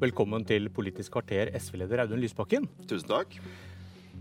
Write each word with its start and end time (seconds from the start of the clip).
Velkommen 0.00 0.46
til 0.48 0.70
Politisk 0.72 1.12
kvarter, 1.12 1.50
SV-leder 1.60 2.00
Audun 2.06 2.22
Lysbakken. 2.22 2.64
Tusen 2.88 3.10
takk. 3.10 3.34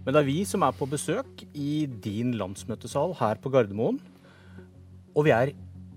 Men 0.04 0.12
det 0.12 0.20
er 0.20 0.28
vi 0.28 0.42
som 0.44 0.66
er 0.68 0.76
på 0.76 0.84
besøk 0.92 1.46
i 1.56 1.86
din 2.04 2.34
landsmøtesal 2.36 3.16
her 3.16 3.40
på 3.40 3.48
Gardermoen. 3.54 4.02
Og 5.16 5.24
vi 5.30 5.32
er 5.32 5.54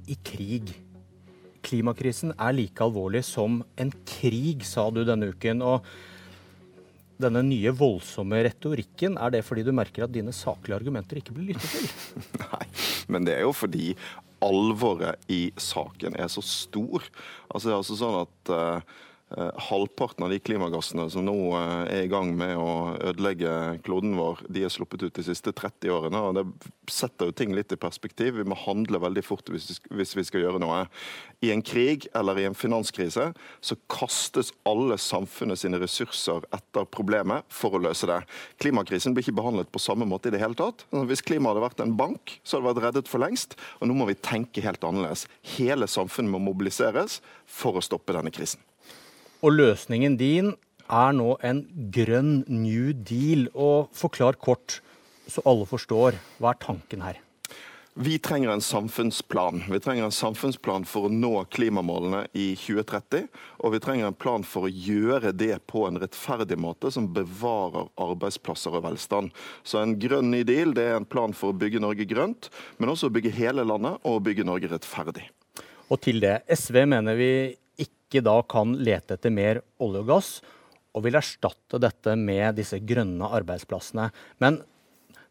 i 0.07 0.19
krig. 0.23 0.71
Klimakrisen 1.67 2.31
er 2.37 2.55
like 2.55 2.87
alvorlig 2.87 3.25
som 3.27 3.59
en 3.75 3.91
krig, 4.07 4.63
sa 4.63 4.87
du 4.95 5.03
denne 5.03 5.33
uken. 5.35 5.67
Og 5.67 5.83
denne 7.19 7.43
nye 7.51 7.75
voldsomme 7.75 8.39
retorikken, 8.47 9.19
er 9.19 9.35
det 9.35 9.43
fordi 9.43 9.67
du 9.67 9.75
merker 9.75 10.07
at 10.07 10.15
dine 10.15 10.31
saklige 10.31 10.79
argumenter 10.79 11.19
ikke 11.19 11.35
blir 11.35 11.57
lyttet 11.57 11.73
til? 11.75 12.27
Nei, 12.47 12.67
men 13.11 13.27
det 13.27 13.41
er 13.41 13.49
jo 13.51 13.57
fordi 13.67 13.97
alvoret 14.47 15.27
i 15.27 15.49
saken 15.59 16.15
er 16.23 16.31
så 16.31 16.43
stor. 16.47 17.03
Altså, 17.51 17.67
det 17.67 17.73
er 17.73 17.81
altså 17.83 17.99
sånn 17.99 18.23
at 18.29 18.55
uh, 18.55 19.01
halvparten 19.69 20.25
av 20.27 20.31
de 20.33 20.39
klimagassene 20.43 21.07
som 21.13 21.25
nå 21.27 21.35
eh, 21.59 21.83
er 21.97 22.07
i 22.07 22.11
gang 22.11 22.33
med 22.37 22.55
å 22.59 22.95
ødelegge 23.11 23.53
kloden 23.87 24.17
vår, 24.19 24.43
de 24.53 24.65
er 24.67 24.73
sluppet 24.73 25.05
ut 25.07 25.17
de 25.17 25.25
siste 25.27 25.55
30 25.57 25.93
årene. 25.95 26.21
og 26.21 26.37
Det 26.37 26.73
setter 26.93 27.31
jo 27.31 27.37
ting 27.37 27.55
litt 27.57 27.73
i 27.73 27.81
perspektiv. 27.81 28.37
Vi 28.39 28.47
må 28.49 28.59
handle 28.65 29.01
veldig 29.03 29.25
fort 29.25 29.49
hvis 29.53 30.17
vi 30.17 30.25
skal 30.27 30.45
gjøre 30.45 30.63
noe. 30.63 30.85
I 31.43 31.53
en 31.55 31.65
krig 31.65 32.09
eller 32.19 32.39
i 32.39 32.47
en 32.49 32.59
finanskrise 32.59 33.31
så 33.35 33.79
kastes 33.91 34.53
alle 34.69 34.99
samfunnet 35.01 35.61
sine 35.61 35.81
ressurser 35.83 36.45
etter 36.55 36.89
problemet 36.89 37.47
for 37.53 37.77
å 37.77 37.83
løse 37.83 38.09
det. 38.11 38.21
Klimakrisen 38.63 39.17
blir 39.17 39.27
ikke 39.27 39.39
behandlet 39.41 39.73
på 39.73 39.83
samme 39.83 40.09
måte 40.09 40.31
i 40.31 40.35
det 40.35 40.43
hele 40.43 40.59
tatt. 40.59 40.87
Hvis 41.09 41.25
klimaet 41.25 41.57
hadde 41.57 41.67
vært 41.69 41.85
en 41.87 41.97
bank, 41.99 42.37
så 42.43 42.59
hadde 42.59 42.69
det 42.69 42.73
vært 42.73 42.89
reddet 42.89 43.13
for 43.13 43.23
lengst. 43.23 43.57
Og 43.81 43.89
nå 43.89 43.97
må 43.97 44.11
vi 44.11 44.19
tenke 44.19 44.65
helt 44.65 44.85
annerledes. 44.87 45.27
Hele 45.57 45.89
samfunnet 45.91 46.33
må 46.35 46.43
mobiliseres 46.43 47.21
for 47.49 47.79
å 47.79 47.85
stoppe 47.85 48.15
denne 48.17 48.35
krisen. 48.35 48.63
Og 49.43 49.57
løsningen 49.57 50.15
din 50.21 50.53
er 50.87 51.15
nå 51.19 51.35
en 51.43 51.65
grønn 51.95 52.45
new 52.47 52.93
deal. 52.95 53.49
Og 53.59 53.91
forklar 53.97 54.39
kort, 54.39 54.79
så 55.27 55.43
alle 55.49 55.67
forstår. 55.67 56.19
Hva 56.39 56.55
er 56.55 56.63
tanken 56.63 57.03
her? 57.03 57.19
Vi 57.95 58.15
trenger 58.23 58.55
en 58.55 58.63
samfunnsplan. 58.65 59.65
Vi 59.69 59.81
trenger 59.83 60.07
en 60.07 60.15
samfunnsplan 60.15 60.87
for 60.89 61.09
å 61.09 61.13
nå 61.13 61.33
klimamålene 61.53 62.23
i 62.33 62.53
2030. 62.57 63.27
Og 63.61 63.75
vi 63.75 63.81
trenger 63.85 64.09
en 64.09 64.17
plan 64.17 64.47
for 64.47 64.65
å 64.65 64.71
gjøre 64.71 65.35
det 65.37 65.59
på 65.69 65.83
en 65.89 65.99
rettferdig 66.01 66.57
måte 66.57 66.93
som 66.95 67.11
bevarer 67.13 67.91
arbeidsplasser 68.01 68.79
og 68.79 68.87
velstand. 68.87 69.35
Så 69.67 69.83
en 69.83 69.99
grønn 70.01 70.31
ny 70.33 70.41
deal 70.49 70.73
det 70.79 70.87
er 70.89 71.01
en 71.01 71.09
plan 71.09 71.35
for 71.37 71.51
å 71.51 71.59
bygge 71.59 71.83
Norge 71.83 72.07
grønt, 72.09 72.49
men 72.79 72.95
også 72.95 73.11
å 73.11 73.17
bygge 73.19 73.35
hele 73.37 73.67
landet 73.67 74.01
og 74.09 74.23
bygge 74.25 74.47
Norge 74.49 74.71
rettferdig. 74.73 75.27
Og 75.93 76.01
til 76.01 76.23
det. 76.23 76.39
SV 76.49 76.87
mener 76.89 77.19
vi 77.19 77.33
ikke 78.13 78.27
da 78.29 78.37
kan 78.45 78.77
lete 78.77 79.17
etter 79.17 79.33
mer 79.33 79.63
olje 79.83 80.03
og 80.05 80.11
gass, 80.13 80.35
og 80.93 81.07
vil 81.07 81.17
erstatte 81.17 81.81
dette 81.81 82.15
med 82.21 82.59
disse 82.59 82.77
grønne 82.85 83.31
arbeidsplassene. 83.41 84.11
Men 84.45 84.61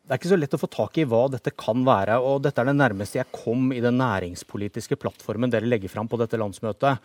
det 0.02 0.16
er 0.16 0.20
ikke 0.20 0.32
så 0.32 0.40
lett 0.40 0.56
å 0.58 0.60
få 0.60 0.70
tak 0.74 0.98
i 0.98 1.06
hva 1.08 1.28
dette 1.32 1.54
kan 1.54 1.86
være. 1.86 2.18
og 2.18 2.42
Dette 2.44 2.64
er 2.64 2.72
det 2.72 2.80
nærmeste 2.80 3.20
jeg 3.20 3.30
kom 3.36 3.70
i 3.72 3.84
den 3.84 4.00
næringspolitiske 4.02 4.98
plattformen 5.00 5.54
dere 5.54 5.70
legger 5.70 5.94
fram 5.94 6.10
på 6.10 6.18
dette 6.20 6.40
landsmøtet. 6.42 7.00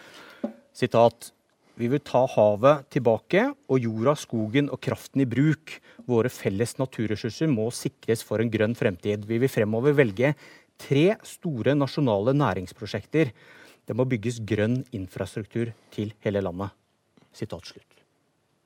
Sitat. 0.74 1.32
Vi 1.76 1.90
vil 1.92 2.00
ta 2.00 2.22
havet 2.32 2.86
tilbake 2.88 3.42
og 3.68 3.84
jorda, 3.84 4.14
skogen 4.16 4.70
og 4.72 4.80
kraften 4.80 5.20
i 5.20 5.28
bruk. 5.28 5.74
Våre 6.08 6.32
felles 6.32 6.72
naturressurser 6.80 7.50
må 7.52 7.68
sikres 7.68 8.24
for 8.24 8.40
en 8.40 8.50
grønn 8.50 8.74
fremtid. 8.74 9.28
Vi 9.28 9.36
vil 9.42 9.52
fremover 9.52 9.92
velge 9.98 10.32
tre 10.80 11.10
store 11.20 11.76
nasjonale 11.76 12.32
næringsprosjekter 12.36 13.34
det 13.86 13.94
må 13.96 14.06
bygges 14.08 14.40
grønn 14.46 14.80
infrastruktur 14.96 15.70
til 15.94 16.12
hele 16.24 16.42
landet. 16.42 16.74
Sitat 17.36 17.68
slutt. 17.68 18.00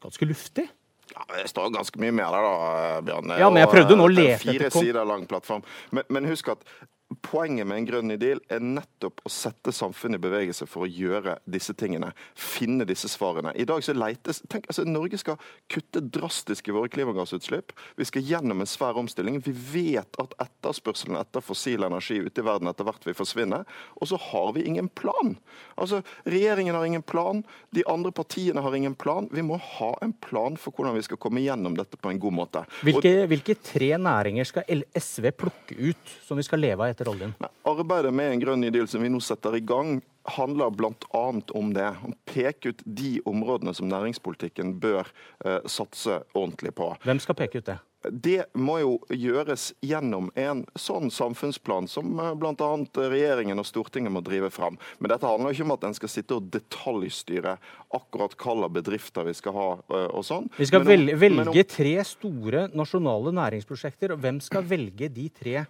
Ganske 0.01 0.29
luftig. 0.29 0.69
Ja, 1.11 1.25
Det 1.37 1.49
står 1.51 1.73
ganske 1.75 2.01
mye 2.01 2.15
mer 2.15 2.31
der, 2.31 2.47
da, 2.47 3.01
Bjørn. 3.09 3.35
Ja, 3.41 3.51
men 3.51 3.65
jeg 3.65 3.71
prøvde 3.73 3.97
nå 3.99 4.07
å 4.07 4.13
lete 4.13 4.37
etter 4.39 4.71
Fire 4.71 4.71
sider 4.71 5.09
lang 5.09 5.27
plattform. 5.29 5.65
Men, 5.91 6.07
men 6.09 6.29
husk 6.31 6.53
at 6.55 6.63
Poenget 7.11 7.67
med 7.67 7.81
en 7.81 7.87
grønn 7.89 8.07
ny 8.07 8.15
deal 8.23 8.39
er 8.55 8.61
nettopp 8.63 9.25
å 9.27 9.31
sette 9.35 9.73
samfunnet 9.75 10.21
i 10.21 10.23
bevegelse 10.23 10.67
for 10.71 10.87
å 10.87 10.91
gjøre 10.91 11.41
disse 11.51 11.75
tingene. 11.75 12.13
Finne 12.39 12.87
disse 12.87 13.09
svarene. 13.11 13.51
I 13.59 13.67
dag 13.67 13.83
så 13.83 13.97
leites, 13.97 14.39
tenk, 14.47 14.69
altså 14.71 14.85
Norge 14.87 15.19
skal 15.19 15.41
kutte 15.71 16.05
drastisk 16.07 16.71
i 16.71 16.75
våre 16.77 16.91
klimagassutslipp. 16.93 17.75
Vi 17.99 18.07
skal 18.07 18.23
gjennom 18.27 18.63
en 18.63 18.71
svær 18.71 18.99
omstilling. 19.01 19.41
Vi 19.43 19.55
vet 19.73 20.21
at 20.23 20.37
etterspørselen 20.47 21.19
etter 21.19 21.43
fossil 21.43 21.83
energi 21.87 22.21
ute 22.23 22.45
i 22.45 22.47
verden 22.47 22.71
etter 22.71 22.87
hvert 22.87 23.03
vil 23.09 23.19
forsvinne. 23.19 23.65
Og 23.99 24.13
så 24.13 24.21
har 24.31 24.55
vi 24.55 24.69
ingen 24.71 24.87
plan. 24.87 25.35
Altså, 25.75 26.05
Regjeringen 26.31 26.79
har 26.79 26.87
ingen 26.87 27.03
plan. 27.03 27.43
De 27.75 27.83
andre 27.91 28.15
partiene 28.15 28.63
har 28.63 28.79
ingen 28.79 28.95
plan. 28.95 29.27
Vi 29.35 29.43
må 29.43 29.59
ha 29.59 29.91
en 30.07 30.15
plan 30.15 30.55
for 30.61 30.71
hvordan 30.77 30.95
vi 30.95 31.03
skal 31.09 31.19
komme 31.19 31.43
gjennom 31.43 31.75
dette 31.75 31.99
på 31.99 32.15
en 32.15 32.23
god 32.23 32.39
måte. 32.39 32.65
Hvilke, 32.87 33.27
hvilke 33.31 33.59
tre 33.59 33.97
næringer 33.99 34.47
skal 34.47 34.87
SV 34.95 35.33
plukke 35.43 35.75
ut 35.91 36.17
som 36.23 36.39
vi 36.39 36.47
skal 36.47 36.63
leve 36.63 36.87
av 36.87 36.95
etter? 36.95 37.00
Etter 37.01 37.11
oljen? 37.11 37.35
Arbeidet 37.63 38.15
med 38.15 38.33
en 38.33 38.41
grønn 38.41 38.61
ny 38.61 38.71
deal 38.71 38.89
som 38.89 39.03
vi 39.03 39.09
nå 39.09 39.21
setter 39.25 39.57
i 39.57 39.65
gang, 39.65 40.01
handler 40.29 40.71
bl.a. 40.77 41.27
om 41.57 41.75
det. 41.75 41.89
Å 41.89 42.13
peke 42.29 42.75
ut 42.75 42.83
de 42.85 43.19
områdene 43.29 43.75
som 43.75 43.89
næringspolitikken 43.91 44.77
bør 44.81 45.09
eh, 45.45 45.63
satse 45.65 46.23
ordentlig 46.35 46.75
på. 46.77 46.93
Hvem 47.07 47.23
skal 47.23 47.39
peke 47.39 47.63
ut 47.63 47.71
det? 47.71 47.81
Det 48.01 48.47
må 48.57 48.79
jo 48.81 48.93
gjøres 49.13 49.75
gjennom 49.85 50.31
en 50.41 50.63
sånn 50.79 51.11
samfunnsplan 51.13 51.89
som 51.89 52.15
eh, 52.21 52.33
bl.a. 52.37 52.71
regjeringen 53.01 53.61
og 53.61 53.69
Stortinget 53.69 54.13
må 54.13 54.23
drive 54.25 54.53
fram. 54.53 54.79
Men 55.01 55.15
dette 55.15 55.29
handler 55.29 55.57
ikke 55.57 55.67
om 55.69 55.77
at 55.77 55.89
en 55.89 55.97
skal 55.97 56.13
sitte 56.13 56.37
og 56.37 56.49
detaljstyre 56.53 57.59
akkurat 57.97 58.37
hvilke 58.41 58.73
bedrifter 58.77 59.29
vi 59.29 59.37
skal 59.37 59.57
ha 59.57 59.69
eh, 59.81 60.09
og 60.09 60.25
sånn. 60.29 60.49
Vi 60.61 60.69
skal 60.69 60.85
velge, 60.85 61.17
velge 61.21 61.69
tre 61.69 61.97
store 62.09 62.69
nasjonale 62.77 63.33
næringsprosjekter, 63.37 64.17
og 64.17 64.25
hvem 64.25 64.41
skal 64.45 64.69
velge 64.69 65.09
de 65.13 65.29
tre 65.33 65.65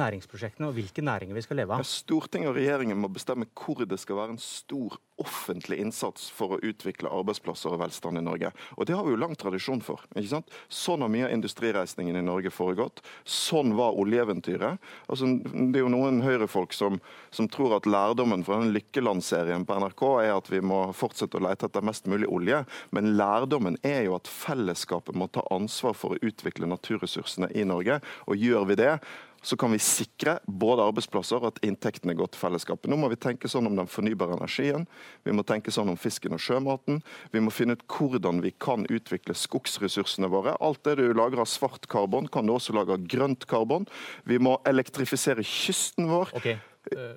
næringsprosjektene 0.00 0.70
og 0.70 0.76
hvilke 0.78 1.04
næringer 1.04 1.36
vi 1.36 1.44
skal 1.44 1.60
leve 1.62 1.76
av? 1.76 1.86
Stortinget 1.86 2.50
og 2.52 2.58
regjeringen 2.58 2.98
må 3.00 3.12
bestemme 3.12 3.48
hvor 3.54 3.84
det 3.86 4.00
skal 4.00 4.18
være 4.18 4.36
en 4.36 4.42
stor 4.42 4.98
offentlig 5.20 5.80
innsats 5.82 6.28
for 6.32 6.56
å 6.56 6.60
utvikle 6.64 7.10
arbeidsplasser 7.12 7.74
og 7.74 7.82
velstand 7.82 8.20
i 8.20 8.24
Norge. 8.24 8.52
Og 8.76 8.86
Det 8.88 8.96
har 8.96 9.04
vi 9.04 9.12
jo 9.12 9.20
lang 9.20 9.36
tradisjon 9.36 9.82
for. 9.84 10.00
ikke 10.16 10.32
sant? 10.32 10.50
Sånn 10.68 11.04
har 11.04 11.12
mye 11.12 11.26
av 11.28 11.34
industrireisningen 11.34 12.16
i 12.16 12.24
Norge 12.24 12.50
foregått. 12.50 13.02
Sånn 13.24 13.74
var 13.76 13.98
oljeeventyret. 14.00 14.80
Altså, 15.08 15.28
det 15.44 15.80
er 15.80 15.84
jo 15.84 15.92
noen 15.92 16.22
høyrefolk 16.24 16.72
som, 16.72 17.00
som 17.30 17.48
tror 17.48 17.76
at 17.76 17.88
lærdommen 17.90 18.44
fra 18.46 18.60
den 18.62 18.72
Lykkeland-serien 18.74 19.66
på 19.68 19.76
NRK 19.82 20.04
er 20.24 20.34
at 20.38 20.50
vi 20.50 20.62
må 20.64 20.82
fortsette 20.96 21.36
å 21.36 21.44
lete 21.44 21.68
etter 21.68 21.84
mest 21.84 22.08
mulig 22.10 22.28
olje. 22.30 22.64
Men 22.96 23.14
lærdommen 23.20 23.76
er 23.84 24.06
jo 24.08 24.16
at 24.16 24.30
fellesskapet 24.30 25.18
må 25.18 25.28
ta 25.28 25.44
ansvar 25.52 25.96
for 25.98 26.16
å 26.16 26.22
utvikle 26.24 26.70
naturressursene 26.70 27.52
i 27.52 27.66
Norge. 27.68 28.00
Og 28.26 28.40
gjør 28.40 28.70
vi 28.72 28.80
det, 28.80 28.94
så 29.42 29.56
kan 29.56 29.72
vi 29.72 29.78
sikre 29.80 30.36
både 30.44 30.84
arbeidsplasser 30.84 31.40
og 31.40 31.54
at 31.54 31.60
inntektene 31.64 32.14
går 32.16 32.32
til 32.32 32.42
fellesskapet. 32.42 32.90
Nå 32.92 32.98
må 33.00 33.08
vi 33.12 33.18
tenke 33.20 33.48
sånn 33.48 33.68
om 33.70 33.76
den 33.78 33.88
fornybare 33.90 34.36
energien, 34.36 34.86
vi 35.24 35.34
må 35.36 35.44
tenke 35.48 35.72
sånn 35.72 35.92
om 35.92 35.98
fisken 36.00 36.36
og 36.36 36.42
sjømaten. 36.44 37.00
Vi 37.32 37.42
må 37.44 37.52
finne 37.54 37.78
ut 37.78 37.84
hvordan 37.88 38.42
vi 38.44 38.52
kan 38.52 38.84
utvikle 38.90 39.36
skogsressursene 39.36 40.28
våre. 40.32 40.56
Alt 40.60 40.84
det 40.88 40.98
du 41.00 41.06
lager 41.16 41.40
av 41.40 41.48
svart 41.48 41.88
karbon, 41.90 42.28
kan 42.28 42.46
du 42.46 42.54
også 42.54 42.76
lage 42.76 42.96
av 42.96 43.06
grønt 43.10 43.46
karbon. 43.50 43.88
Vi 44.28 44.40
må 44.42 44.58
elektrifisere 44.68 45.44
kysten 45.46 46.10
vår. 46.10 46.34
Okay. 46.40 46.58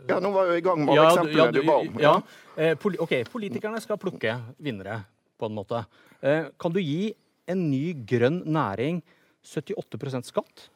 Ja, 0.09 0.19
Nå 0.19 0.33
var 0.33 0.51
jeg 0.51 0.61
i 0.61 0.65
gang 0.65 0.81
med 0.83 0.91
alle 0.91 1.03
ja, 1.03 1.11
eksemplene 1.11 1.45
ja, 1.47 1.55
du 1.55 1.67
ba 1.67 1.75
om. 1.79 1.99
Ja. 2.01 2.13
ja. 2.57 2.69
Eh, 2.73 2.87
ok, 3.03 3.13
Politikerne 3.31 3.79
skal 3.83 3.99
plukke 4.01 4.35
vinnere, 4.61 5.01
på 5.39 5.49
en 5.49 5.55
måte. 5.55 5.83
Eh, 6.21 6.51
kan 6.59 6.75
du 6.75 6.81
gi 6.83 7.13
en 7.49 7.67
ny 7.71 7.93
grønn 8.07 8.43
næring 8.47 9.01
78% 9.43 10.29
skatt? 10.29 10.69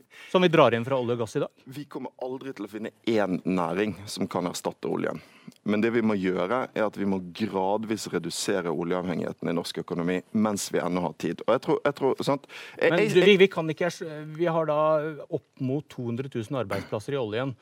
som 0.32 0.42
vi 0.42 0.50
drar 0.52 0.74
inn 0.74 0.84
fra 0.86 0.98
olje 1.00 1.16
og 1.16 1.22
gass 1.24 1.36
i 1.36 1.42
dag? 1.42 1.64
Vi 1.64 1.84
kommer 1.90 2.14
aldri 2.24 2.54
til 2.56 2.66
å 2.66 2.70
finne 2.72 2.92
én 3.08 3.40
næring 3.44 3.94
som 4.10 4.28
kan 4.30 4.48
erstatte 4.50 4.90
oljen. 4.90 5.20
Men 5.68 5.82
det 5.82 5.92
vi 5.94 6.02
må 6.02 6.16
gjøre, 6.18 6.64
er 6.74 6.86
at 6.86 6.96
vi 6.98 7.06
må 7.08 7.20
gradvis 7.34 8.08
redusere 8.12 8.72
oljeavhengigheten 8.72 9.50
i 9.50 9.54
norsk 9.54 9.82
økonomi 9.82 10.20
mens 10.32 10.68
vi 10.74 10.80
ennå 10.82 11.04
har 11.06 11.14
tid. 11.22 11.42
Og 11.46 11.54
jeg 11.54 11.64
tror, 11.66 11.80
jeg 11.84 11.98
tror 11.98 12.24
sant? 12.26 12.48
Jeg, 12.78 12.94
Men 12.94 13.26
vi, 13.26 13.36
vi, 13.44 13.50
kan 13.50 13.70
ikke, 13.70 13.90
vi 14.38 14.48
har 14.50 14.70
da 14.70 14.80
opp 15.28 15.62
mot 15.62 15.86
200 15.92 16.32
000 16.34 16.62
arbeidsplasser 16.64 17.16
i 17.16 17.20
oljen. 17.20 17.54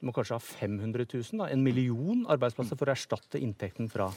Vi 0.00 0.08
må 0.08 0.12
kanskje 0.16 0.36
ha 0.36 0.42
500 0.44 1.06
000, 1.08 1.40
da, 1.40 1.50
en 1.52 1.62
million 1.64 2.26
arbeidsplasser 2.32 2.76
for 2.76 2.88
å 2.90 2.96
erstatte 2.96 3.40
inntekten 3.40 3.88
fra 3.92 4.10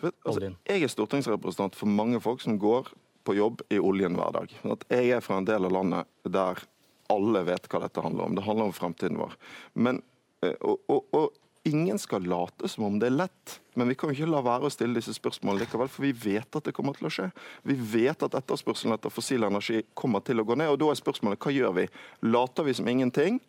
vet, 0.00 0.16
altså. 0.24 0.54
Jeg 0.68 0.86
er 0.86 0.92
stortingsrepresentant 0.92 1.76
for 1.76 1.90
mange 1.90 2.20
folk 2.24 2.40
som 2.44 2.56
går 2.60 2.88
på 3.26 3.36
jobb 3.36 3.62
i 3.74 3.80
oljen 3.82 4.16
hver 4.16 4.32
dag. 4.38 4.56
Jeg 4.88 5.12
er 5.16 5.24
fra 5.24 5.40
en 5.40 5.48
del 5.48 5.68
av 5.68 5.74
landet 5.74 6.32
der 6.32 6.62
alle 7.12 7.42
vet 7.46 7.66
hva 7.70 7.82
dette 7.84 8.04
handler 8.04 8.28
om. 8.28 8.36
Det 8.36 8.44
handler 8.46 8.70
om 8.70 8.76
fremtiden 8.76 9.18
vår. 9.20 9.34
Men, 9.74 10.02
eh, 10.44 10.56
og, 10.60 10.82
og, 10.92 11.04
og, 11.16 11.42
ingen 11.66 11.98
skal 11.98 12.22
late 12.30 12.68
som 12.70 12.84
om 12.86 12.98
det 13.02 13.08
er 13.08 13.16
lett. 13.16 13.56
Men 13.74 13.90
vi 13.90 13.96
kan 13.98 14.12
jo 14.12 14.14
ikke 14.14 14.30
la 14.30 14.42
være 14.46 14.68
å 14.68 14.72
stille 14.72 15.00
disse 15.00 15.16
spørsmålene 15.16 15.64
likevel, 15.64 15.90
for 15.90 16.06
vi 16.06 16.12
vet 16.14 16.58
at 16.58 16.68
det 16.68 16.74
kommer 16.76 16.94
til 16.94 17.08
å 17.08 17.12
skje. 17.12 17.26
Vi 17.66 17.74
vet 17.74 18.22
at 18.22 18.36
etterspørselen 18.38 18.94
etter 18.94 19.10
fossil 19.10 19.48
energi 19.48 19.82
kommer 19.98 20.22
til 20.22 20.38
å 20.40 20.46
gå 20.46 20.54
ned. 20.54 20.70
og 20.70 20.78
Da 20.78 20.92
er 20.92 21.00
spørsmålet 21.00 21.42
hva 21.42 21.54
gjør 21.54 21.74
vi? 21.80 21.88
Later 22.30 22.68
vi 22.68 22.76
som 22.78 22.88
ingenting? 22.92 23.40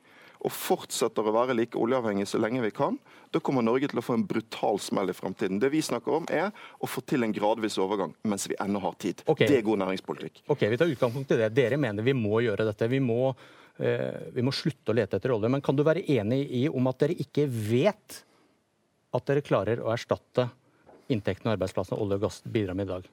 Og 0.45 0.53
fortsetter 0.53 1.25
å 1.25 1.33
være 1.33 1.55
like 1.57 1.79
oljeavhengig 1.79 2.27
så 2.29 2.39
lenge 2.41 2.61
vi 2.63 2.71
kan, 2.75 2.97
da 3.33 3.41
kommer 3.43 3.65
Norge 3.65 3.89
til 3.91 3.99
å 3.99 4.05
få 4.05 4.15
en 4.17 4.25
brutal 4.27 4.79
smell 4.81 5.11
i 5.11 5.15
framtiden. 5.15 5.59
Det 5.59 5.71
vi 5.73 5.81
snakker 5.83 6.19
om, 6.19 6.27
er 6.31 6.51
å 6.79 6.89
få 6.89 7.03
til 7.07 7.25
en 7.25 7.33
gradvis 7.35 7.77
overgang 7.81 8.13
mens 8.27 8.47
vi 8.49 8.57
ennå 8.61 8.81
har 8.83 8.95
tid. 9.01 9.23
Okay. 9.25 9.49
Det 9.49 9.59
er 9.59 9.65
god 9.67 9.81
næringspolitikk. 9.83 10.43
Ok, 10.53 10.67
Vi 10.69 10.77
tar 10.77 10.93
utgangspunkt 10.93 11.33
i 11.33 11.39
det. 11.41 11.49
Dere 11.57 11.79
mener 11.81 12.05
vi 12.05 12.15
må 12.17 12.41
gjøre 12.45 12.67
dette. 12.69 12.87
Vi 12.87 13.01
må, 13.03 13.33
eh, 13.79 14.29
vi 14.33 14.45
må 14.45 14.53
slutte 14.55 14.93
å 14.93 14.95
lete 14.95 15.17
etter 15.17 15.33
olje. 15.35 15.49
Men 15.49 15.61
kan 15.61 15.75
du 15.75 15.83
være 15.83 16.05
enig 16.05 16.45
i 16.51 16.67
om 16.69 16.87
at 16.87 16.99
dere 16.99 17.17
ikke 17.17 17.47
vet 17.47 18.21
at 19.13 19.25
dere 19.25 19.41
klarer 19.41 19.81
å 19.81 19.91
erstatte 19.91 20.49
inntektene 21.09 21.51
og 21.51 21.57
arbeidsplassene 21.57 21.99
olje 21.99 22.19
og 22.19 22.27
gass 22.27 22.41
bidrar 22.45 22.75
med 22.75 22.87
i 22.87 22.93
dag? 22.93 23.09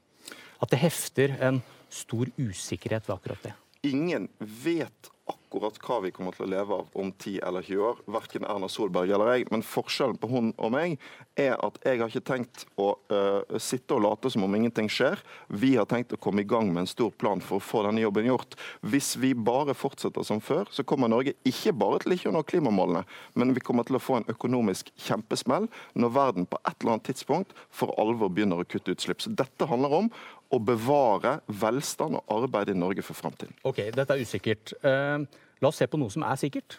At 0.63 0.71
det 0.71 0.83
hefter 0.83 1.37
en 1.41 1.63
stor 1.91 2.31
usikkerhet 2.39 3.09
ved 3.09 3.17
akkurat 3.17 3.43
det? 3.43 3.55
Ingen 3.85 4.29
vet 4.39 5.11
akkurat 5.25 5.79
hva 5.81 6.01
vi 6.05 6.11
kommer 6.13 6.35
til 6.35 6.45
å 6.45 6.51
leve 6.51 6.77
av 6.77 6.97
om 6.99 7.11
10 7.13 7.39
eller 7.47 7.65
20 7.65 7.85
år. 7.89 8.01
Verken 8.17 8.45
Erna 8.49 8.69
Solberg 8.69 9.13
eller 9.15 9.31
jeg. 9.33 9.47
Men 9.55 9.65
forskjellen 9.65 10.19
på 10.21 10.29
hun 10.29 10.51
og 10.59 10.73
meg 10.75 10.97
er 11.41 11.55
at 11.65 11.79
jeg 11.87 12.01
har 12.01 12.11
ikke 12.11 12.27
tenkt 12.29 12.65
å 12.81 12.91
uh, 13.13 13.57
sitte 13.63 13.97
og 13.97 14.05
late 14.05 14.33
som 14.35 14.45
om 14.45 14.57
ingenting 14.59 14.91
skjer. 14.93 15.23
Vi 15.49 15.75
har 15.79 15.89
tenkt 15.91 16.13
å 16.13 16.21
komme 16.21 16.45
i 16.45 16.49
gang 16.49 16.69
med 16.73 16.85
en 16.85 16.91
stor 16.91 17.15
plan 17.17 17.43
for 17.45 17.61
å 17.61 17.65
få 17.65 17.85
denne 17.87 18.05
jobben 18.05 18.29
gjort. 18.29 18.59
Hvis 18.85 19.15
vi 19.21 19.33
bare 19.35 19.77
fortsetter 19.79 20.27
som 20.27 20.43
før, 20.45 20.69
så 20.75 20.85
kommer 20.85 21.13
Norge 21.13 21.37
ikke 21.49 21.73
bare 21.77 22.03
til 22.03 22.19
ikke 22.19 22.31
å 22.33 22.37
nå 22.37 22.45
klimamålene, 22.51 23.05
men 23.39 23.55
vi 23.57 23.65
kommer 23.65 23.87
til 23.87 23.99
å 23.99 24.03
få 24.03 24.21
en 24.21 24.31
økonomisk 24.31 24.93
kjempesmell 25.07 25.71
når 25.95 26.17
verden 26.19 26.49
på 26.51 26.61
et 26.65 26.77
eller 26.81 26.97
annet 26.97 27.09
tidspunkt 27.11 27.55
for 27.75 27.95
alvor 28.01 28.33
begynner 28.33 28.61
å 28.61 28.69
kutte 28.69 28.95
utslipp. 28.95 29.23
Så 29.23 29.33
dette 29.33 29.71
handler 29.71 30.03
om 30.03 30.13
å 30.53 30.59
bevare 30.61 31.39
velstand 31.49 32.19
og 32.19 32.35
arbeid 32.37 32.73
i 32.73 32.77
Norge 32.79 33.03
for 33.07 33.17
framtiden. 33.17 33.57
Ok, 33.65 33.81
dette 33.95 34.15
er 34.15 34.23
usikkert. 34.23 34.75
Uh, 34.85 35.25
La 35.65 35.71
oss 35.71 35.79
se 35.81 35.87
på 35.89 35.97
noe 35.97 36.13
som 36.13 36.25
er 36.27 36.37
sikkert. 36.37 36.79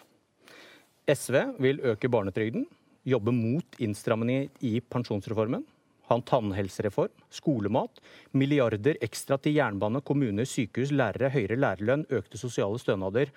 SV 1.10 1.36
vil 1.62 1.80
øke 1.90 2.10
barnetrygden, 2.12 2.66
jobbe 3.06 3.32
mot 3.34 3.78
innstramninger 3.82 4.46
i 4.66 4.76
pensjonsreformen, 4.94 5.64
ha 6.06 6.14
en 6.14 6.22
tannhelsereform, 6.26 7.10
skolemat, 7.34 7.98
milliarder 8.30 8.98
ekstra 9.02 9.40
til 9.42 9.56
jernbane, 9.56 10.04
kommuner, 10.06 10.46
sykehus, 10.46 10.92
lærere, 10.94 11.32
høyere 11.34 11.58
lærerlønn, 11.58 12.06
økte 12.14 12.38
sosiale 12.38 12.78
stønader. 12.78 13.32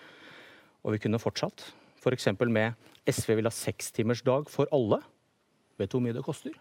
Og 0.86 0.94
vi 0.94 1.02
kunne 1.02 1.22
fortsatt. 1.22 1.66
F.eks. 1.98 2.30
For 2.38 2.54
med 2.54 2.78
SV 3.10 3.40
vil 3.40 3.50
ha 3.50 3.54
sekstimersdag 3.54 4.52
for 4.54 4.70
alle. 4.76 5.02
Vet 5.82 5.90
du 5.90 5.98
hvor 5.98 6.06
mye 6.06 6.18
det 6.18 6.26
koster? 6.26 6.54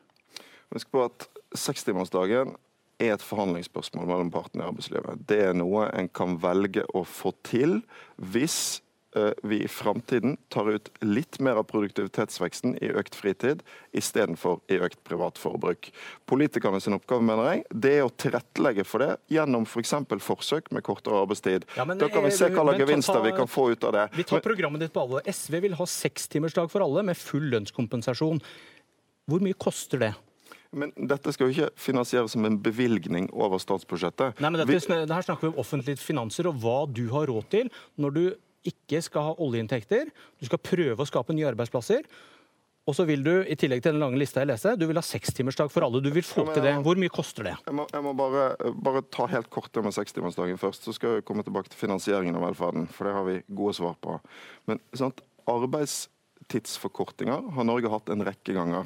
Husk 0.73 0.89
på 0.93 1.05
at 1.05 1.29
sekstimersdagen 1.57 2.57
er 2.99 3.15
et 3.15 3.25
forhandlingsspørsmål 3.25 4.11
mellom 4.11 4.35
partene 4.35 4.65
i 4.65 4.69
arbeidslivet. 4.69 5.25
Det 5.31 5.41
er 5.51 5.57
noe 5.57 5.89
en 5.95 6.11
kan 6.11 6.37
velge 6.43 6.85
å 6.97 7.05
få 7.07 7.33
til 7.47 7.81
hvis 8.19 8.81
eh, 9.17 9.31
vi 9.47 9.61
i 9.63 9.71
framtiden 9.71 10.37
tar 10.53 10.71
ut 10.75 10.91
litt 11.07 11.39
mer 11.45 11.61
av 11.61 11.69
produktivitetsveksten 11.71 12.75
i 12.83 12.91
økt 12.99 13.19
fritid 13.19 13.63
istedenfor 13.97 14.61
i 14.73 14.81
økt 14.83 15.01
privat 15.07 15.39
forbruk. 15.39 15.91
Politikerne 16.31 16.83
sin 16.83 16.99
oppgave 16.99 17.25
mener 17.25 17.53
jeg, 17.53 17.65
det 17.71 17.95
er 18.01 18.07
å 18.07 18.15
tilrettelegge 18.15 18.87
for 18.89 19.07
det 19.07 19.13
gjennom 19.33 19.67
f.eks. 19.69 19.95
For 20.11 20.27
forsøk 20.33 20.73
med 20.75 20.87
kortere 20.87 21.23
arbeidstid. 21.23 21.69
Ja, 21.79 21.87
men, 21.89 22.03
da 22.03 22.11
kan 22.13 22.27
vi 22.27 22.35
se 22.35 22.51
hva 22.51 22.67
slags 22.67 22.83
gevinster 22.83 23.23
vi 23.25 23.37
kan 23.39 23.51
få 23.51 23.71
ut 23.75 23.87
av 23.87 23.95
det. 23.95 24.09
Vi 24.19 24.27
tar 24.27 24.43
programmet 24.45 24.83
ditt 24.83 24.95
på 24.95 25.07
alvor. 25.07 25.23
SV 25.23 25.61
vil 25.69 25.79
ha 25.79 25.87
sekstimersdag 25.87 26.73
for 26.75 26.87
alle 26.87 27.07
med 27.07 27.19
full 27.19 27.47
lønnskompensasjon. 27.55 28.43
Hvor 29.29 29.45
mye 29.45 29.57
koster 29.61 30.01
det? 30.03 30.17
Men 30.77 30.93
dette 31.09 31.33
skal 31.33 31.49
jo 31.49 31.55
ikke 31.55 31.81
finansieres 31.81 32.35
som 32.35 32.45
en 32.45 32.59
bevilgning 32.61 33.31
over 33.33 33.61
statsbudsjettet. 33.63 34.41
Nei, 34.43 34.51
men 34.51 34.61
dette, 34.61 34.73
vi... 34.73 34.99
Her 35.15 35.25
snakker 35.25 35.49
vi 35.49 35.53
om 35.55 35.63
offentlige 35.63 36.01
finanser 36.03 36.51
og 36.51 36.59
hva 36.63 36.81
du 36.91 37.07
har 37.15 37.29
råd 37.31 37.49
til 37.55 37.71
når 38.01 38.17
du 38.17 38.25
ikke 38.69 39.01
skal 39.05 39.31
ha 39.31 39.37
oljeinntekter. 39.41 40.11
Du 40.41 40.45
skal 40.49 40.61
prøve 40.61 41.01
å 41.01 41.09
skape 41.09 41.33
nye 41.37 41.49
arbeidsplasser. 41.49 42.03
Og 42.89 42.97
så 42.97 43.05
vil 43.05 43.21
du, 43.21 43.45
i 43.45 43.57
tillegg 43.59 43.83
til 43.85 43.93
den 43.93 44.01
lange 44.01 44.17
lista 44.21 44.41
jeg 44.41 44.49
leser, 44.49 44.77
du 44.81 44.87
vil 44.89 44.97
ha 44.97 45.05
sekstimersdag 45.05 45.69
for 45.73 45.85
alle. 45.85 46.01
Du 46.05 46.09
vil 46.13 46.25
få 46.25 46.47
ja, 46.47 46.53
til 46.57 46.63
det. 46.65 46.73
Hvor 46.87 46.97
mye 47.01 47.13
koster 47.13 47.43
det? 47.51 47.57
Jeg 47.67 47.75
må, 47.77 47.85
jeg 47.93 48.03
må 48.05 48.13
bare, 48.17 48.45
bare, 48.73 49.03
ta 49.13 49.25
helt 49.29 49.51
kort 49.53 49.69
det 49.77 49.83
med 49.85 49.93
sekstimersdagen 49.97 50.61
først. 50.61 50.81
Så 50.89 50.93
skal 50.97 51.19
jeg 51.19 51.27
komme 51.29 51.45
tilbake 51.45 51.69
til 51.73 51.81
finansieringen 51.83 52.37
av 52.41 52.43
velferden, 52.49 52.85
for 52.93 53.03
det 53.09 53.13
har 53.17 53.25
vi 53.29 53.37
gode 53.61 53.75
svar 53.77 53.95
på. 54.05 54.17
Men 54.71 54.77
sant, 54.97 55.21
arbeidstidsforkortinger 55.53 57.41
har 57.59 57.65
Norge 57.69 57.93
hatt 57.93 58.09
en 58.15 58.25
rekke 58.31 58.53
ganger. 58.57 58.85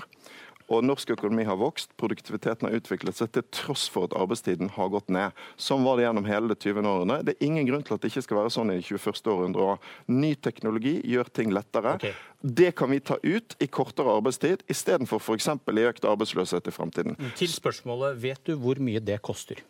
Og 0.71 0.85
norsk 0.87 1.15
økonomi 1.15 1.47
har 1.49 1.59
vokst, 1.61 1.93
produktiviteten 2.01 2.69
har 2.69 2.77
utviklet 2.79 3.19
seg 3.19 3.33
til 3.35 3.47
tross 3.55 3.89
for 3.93 4.09
at 4.09 4.17
arbeidstiden 4.19 4.73
har 4.77 4.93
gått 4.93 5.11
ned. 5.13 5.37
Sånn 5.61 5.85
var 5.87 5.99
det 5.99 6.07
gjennom 6.07 6.29
hele 6.29 6.53
det 6.53 6.59
20. 6.63 6.87
årene. 6.93 7.19
Det 7.27 7.37
er 7.37 7.47
ingen 7.49 7.69
grunn 7.69 7.85
til 7.87 7.97
at 7.97 8.05
det 8.05 8.13
ikke 8.13 8.25
skal 8.29 8.41
være 8.43 8.55
sånn 8.55 8.73
i 8.75 8.79
det 8.79 8.87
21. 8.89 9.23
århundre. 9.35 9.77
Ny 10.13 10.33
teknologi 10.43 10.95
gjør 11.09 11.33
ting 11.35 11.53
lettere. 11.55 11.97
Okay. 11.99 12.15
Det 12.43 12.73
kan 12.79 12.91
vi 12.91 13.01
ta 13.01 13.19
ut 13.23 13.57
i 13.63 13.69
kortere 13.71 14.17
arbeidstid, 14.19 14.65
istedenfor 14.71 15.23
f.eks. 15.23 15.49
i 15.49 15.87
økt 15.87 16.09
arbeidsløshet 16.09 16.67
i 16.69 16.75
framtiden. 16.75 17.19
Til 17.39 17.53
spørsmålet, 17.53 18.19
vet 18.23 18.43
du 18.49 18.57
hvor 18.59 18.81
mye 18.83 19.03
det 19.03 19.21
koster? 19.23 19.63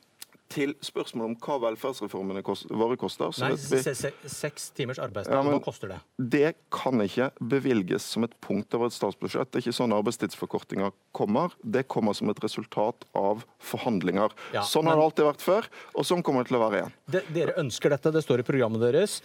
Til 0.52 0.74
spørsmålet 0.84 1.32
om 1.32 1.36
hva 1.42 1.56
velferdsreformene 1.66 2.42
våre 2.44 2.98
koster 3.00 3.32
Nei, 3.42 3.54
Seks 3.56 4.68
timers 4.76 5.00
arbeidsdag, 5.02 5.34
ja, 5.34 5.42
hva 5.46 5.60
koster 5.64 5.92
det? 5.94 5.98
Det 6.34 6.52
kan 6.74 7.00
ikke 7.02 7.30
bevilges 7.52 8.06
som 8.14 8.26
et 8.26 8.34
punkt 8.44 8.74
over 8.76 8.90
et 8.90 8.96
statsbudsjett. 8.96 9.50
Det 9.50 9.60
er 9.60 9.66
ikke 9.66 9.78
sånn 9.80 9.96
arbeidstidsforkortinga 9.96 10.92
kommer. 11.16 11.54
Det 11.62 11.86
kommer 11.90 12.16
som 12.16 12.30
et 12.32 12.42
resultat 12.44 13.06
av 13.18 13.44
forhandlinger. 13.72 14.34
Ja, 14.54 14.64
sånn 14.68 14.90
har 14.90 15.00
det 15.00 15.06
alltid 15.08 15.30
vært 15.32 15.44
før, 15.44 15.70
og 15.96 16.08
sånn 16.08 16.24
kommer 16.26 16.44
det 16.44 16.52
til 16.52 16.60
å 16.60 16.64
være 16.66 16.82
igjen. 16.82 16.96
De, 17.16 17.24
dere 17.34 17.56
ønsker 17.62 17.94
dette, 17.94 18.14
det 18.14 18.24
står 18.24 18.42
i 18.42 18.48
programmet 18.48 18.84
deres. 18.84 19.20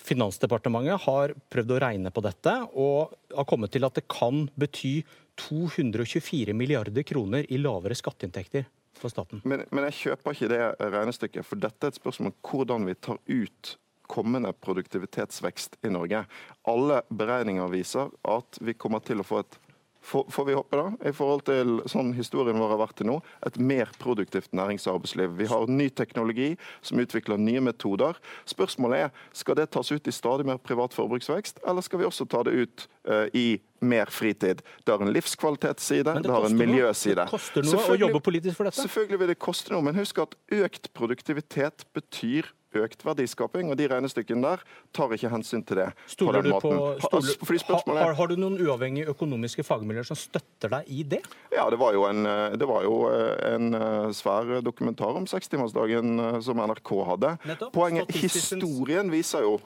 Finansdepartementet 0.00 1.02
har 1.04 1.34
prøvd 1.52 1.74
å 1.76 1.80
regne 1.82 2.12
på 2.14 2.22
dette 2.24 2.54
og 2.72 3.16
har 3.36 3.48
kommet 3.48 3.74
til 3.74 3.84
at 3.84 3.98
det 3.98 4.06
kan 4.08 4.46
bety 4.58 5.00
224 5.40 6.54
milliarder 6.56 7.04
kroner 7.06 7.46
i 7.52 7.58
lavere 7.60 7.96
skatteinntekter 7.96 8.66
for 9.00 9.12
staten. 9.12 9.42
Men, 9.48 9.64
men 9.70 9.86
jeg 9.88 9.98
kjøper 10.00 10.36
ikke 10.36 10.50
det 10.52 10.64
regnestykket, 10.80 11.46
for 11.46 11.60
dette 11.60 11.86
er 11.86 11.94
et 11.94 12.00
spørsmål 12.00 12.32
om 12.32 12.40
hvordan 12.50 12.88
vi 12.90 12.98
tar 13.00 13.20
ut 13.30 13.76
kommende 14.10 14.50
produktivitetsvekst 14.58 15.78
i 15.86 15.92
Norge. 15.94 16.24
Alle 16.68 17.02
beregninger 17.14 17.70
viser 17.70 18.10
at 18.26 18.58
vi 18.60 18.74
kommer 18.74 19.02
til 19.06 19.22
å 19.22 19.26
få 19.26 19.44
et 19.44 19.58
får 20.02 20.44
vi 20.44 20.54
håpe, 20.56 20.76
da, 20.76 21.08
i 21.08 21.12
forhold 21.14 21.44
til 21.48 21.80
sånn 21.90 22.12
historien 22.16 22.58
vår 22.58 22.74
har 22.74 22.80
vært 22.80 22.96
til 23.00 23.10
nå, 23.10 23.18
et 23.46 23.58
mer 23.60 23.90
produktivt 24.00 24.52
nærings- 24.56 24.86
og 24.88 24.98
arbeidsliv. 24.98 25.34
Vi 25.38 25.48
har 25.50 25.70
ny 25.70 25.88
teknologi 25.90 26.54
som 26.82 27.00
utvikler 27.02 27.40
nye 27.40 27.62
metoder. 27.64 28.18
Spørsmålet 28.48 29.06
er 29.06 29.10
skal 29.36 29.58
det 29.60 29.70
tas 29.74 29.92
ut 29.92 30.08
i 30.08 30.14
stadig 30.14 30.46
mer 30.48 30.60
privat 30.62 30.96
forbruksvekst, 30.96 31.62
eller 31.68 31.84
skal 31.84 32.02
vi 32.02 32.08
også 32.08 32.26
ta 32.30 32.42
det 32.48 32.56
ut 32.56 32.86
uh, 33.10 33.26
i 33.36 33.60
mer 33.80 34.12
fritid. 34.12 34.62
Det 34.84 34.92
har 34.92 35.02
en 35.04 35.12
livskvalitetsside, 35.12 36.14
det, 36.14 36.24
det 36.26 36.32
har 36.32 36.48
en 36.48 36.56
miljøside. 36.56 37.24
Det 37.24 37.32
koster 37.32 37.64
noe 37.64 37.84
å 37.94 37.98
jobbe 38.00 38.22
politisk 38.24 38.58
for 38.58 38.68
dette? 38.68 38.80
Selvfølgelig 38.82 39.22
vil 39.22 39.32
det 39.32 39.38
koste 39.40 39.74
noe, 39.74 39.84
men 39.84 40.00
husk 40.00 40.20
at 40.24 40.36
økt 40.60 40.90
produktivitet 40.96 41.86
betyr 41.96 42.50
økt 42.78 43.04
verdiskaping, 43.04 43.70
og 43.72 43.78
de 43.80 43.88
regnestykkene 43.90 44.44
der 44.44 44.64
tar 44.96 45.12
ikke 45.14 45.32
hensyn 45.32 45.64
til 45.66 45.82
det. 45.82 45.88
Stoler 46.10 46.44
du 46.44 46.52
på, 46.54 46.72
stoler, 47.00 48.00
har, 48.00 48.14
har, 48.18 48.30
du 48.30 48.38
noen 48.38 48.58
uavhengige 48.62 49.10
økonomiske 49.10 49.64
fagmiljøer 49.66 50.06
som 50.10 50.18
støtter 50.18 50.72
deg 50.76 50.90
i 50.90 51.04
det? 51.16 51.22
Ja, 51.54 51.66
det 51.72 51.80
var 51.80 51.96
jo 51.96 52.06
en, 52.08 52.24
var 52.70 52.86
jo 52.86 52.96
en 53.10 53.74
eh, 53.74 54.08
svær 54.16 54.60
dokumentar 54.64 55.18
om 55.18 55.26
sekstimersdagen 55.30 56.18
eh, 56.20 56.40
som 56.44 56.62
NRK 56.62 56.94
hadde. 57.12 57.36
Nettopp. 57.50 57.74
Poenget, 57.74 58.12
Historien 58.20 59.10
viser 59.12 59.46
jo 59.46 59.58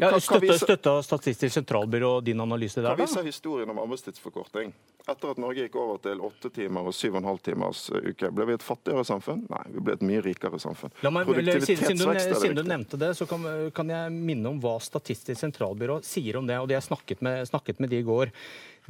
ja, 0.00 0.20
støtta, 0.20 0.54
støtta 0.58 0.92
Statistisk 1.02 1.54
sentralbyrå 1.54 2.20
din 2.24 2.40
analyse 2.40 2.80
der? 2.80 2.94
Hva 2.96 3.04
viser 3.04 3.26
historien 3.26 3.68
om 3.68 3.80
arbeidstidsforkorting? 3.82 4.72
Etter 5.02 5.32
at 5.34 5.40
Norge 5.42 5.66
gikk 5.66 5.76
over 5.76 5.98
til 6.00 6.22
åtte 6.24 6.48
timer 6.54 6.88
og 6.88 6.94
syv 6.96 7.16
og 7.16 7.20
en 7.20 7.28
halv 7.32 7.42
timers 7.44 7.82
eh, 7.90 8.08
uke, 8.12 8.30
ble 8.32 8.46
vi 8.48 8.56
et 8.56 8.64
fattigere 8.64 9.04
samfunn? 9.04 9.44
Nei, 9.50 9.62
vi 9.74 9.84
ble 9.84 9.96
et 9.98 10.04
mye 10.08 10.22
rikere 10.24 10.60
samfunn. 10.62 10.94
Meg, 11.04 11.28
siden, 11.66 12.00
du, 12.00 12.06
siden 12.40 12.60
du 12.60 12.62
nevnte 12.64 13.00
det, 13.00 13.12
så 13.18 13.28
kan, 13.28 13.44
kan, 13.76 13.92
jeg 13.92 14.14
minne 14.14 14.54
om 14.54 14.62
hva 14.62 14.78
Statistisk 14.82 15.40
sentralbyrå 15.42 16.00
sier 16.06 16.40
om 16.40 16.48
det. 16.48 16.60
og 16.62 16.70
det 16.70 16.78
Jeg 16.78 16.88
snakket 16.88 17.24
med, 17.26 17.42
snakket 17.50 17.82
med 17.82 17.92
de 17.92 18.00
i 18.00 18.06
går. 18.06 18.32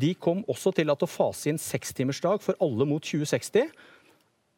De 0.00 0.14
kom 0.14 0.44
også 0.52 0.74
til 0.76 0.92
at 0.92 1.02
å 1.02 1.10
fase 1.10 1.50
inn 1.50 1.60
sekstimersdag 1.60 2.44
for 2.44 2.60
alle 2.62 2.86
mot 2.88 3.02
2060, 3.02 3.72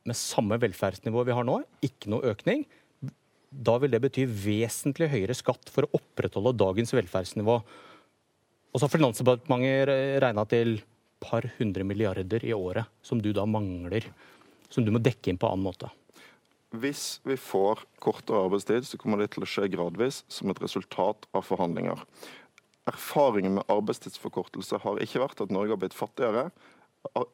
med 0.05 0.19
samme 0.21 0.59
velferdsnivå 0.61 1.23
vi 1.25 1.33
har 1.33 1.47
nå, 1.49 1.63
ikke 1.87 2.11
noe 2.13 2.35
økning 2.35 2.67
da 3.55 3.77
vil 3.79 3.93
det 3.95 4.03
bety 4.03 4.25
vesentlig 4.27 5.11
høyere 5.13 5.37
skatt 5.37 5.71
for 5.73 5.87
å 5.87 6.01
opprettholde 6.01 6.57
dagens 6.59 6.95
velferdsnivå. 6.97 7.57
Og 8.75 8.81
så 8.81 8.87
har 8.87 8.93
Finansdepartementet 8.93 10.23
regna 10.25 10.45
til 10.51 10.81
par 11.25 11.47
hundre 11.59 11.85
milliarder 11.87 12.45
i 12.45 12.53
året 12.55 12.91
som 13.03 13.21
du 13.23 13.33
da 13.33 13.47
mangler, 13.49 14.07
som 14.69 14.85
du 14.85 14.93
må 14.93 15.03
dekke 15.03 15.31
inn 15.31 15.41
på 15.41 15.49
annen 15.49 15.65
måte. 15.65 15.91
Hvis 16.75 17.21
vi 17.23 17.37
får 17.39 17.85
kortere 18.03 18.43
arbeidstid, 18.49 18.87
så 18.89 18.99
kommer 18.99 19.21
det 19.23 19.31
til 19.35 19.47
å 19.47 19.49
skje 19.49 19.71
gradvis 19.71 20.25
som 20.33 20.51
et 20.51 20.61
resultat 20.63 21.29
av 21.31 21.47
forhandlinger. 21.47 22.03
Erfaringen 22.91 23.61
med 23.61 23.71
arbeidstidsforkortelse 23.73 24.81
har 24.83 24.99
ikke 25.01 25.23
vært 25.23 25.45
at 25.45 25.55
Norge 25.55 25.73
har 25.77 25.81
blitt 25.81 25.97
fattigere, 25.97 26.49